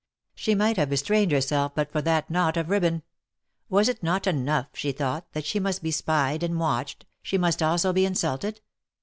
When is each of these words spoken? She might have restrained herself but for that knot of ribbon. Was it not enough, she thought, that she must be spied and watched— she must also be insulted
She 0.33 0.55
might 0.55 0.77
have 0.77 0.89
restrained 0.89 1.31
herself 1.31 1.75
but 1.75 1.91
for 1.91 2.01
that 2.01 2.27
knot 2.27 2.57
of 2.57 2.71
ribbon. 2.71 3.03
Was 3.69 3.87
it 3.87 4.01
not 4.01 4.25
enough, 4.25 4.69
she 4.73 4.91
thought, 4.91 5.31
that 5.33 5.45
she 5.45 5.59
must 5.59 5.83
be 5.83 5.91
spied 5.91 6.41
and 6.41 6.59
watched— 6.59 7.05
she 7.21 7.37
must 7.37 7.61
also 7.61 7.93
be 7.93 8.03
insulted 8.03 8.61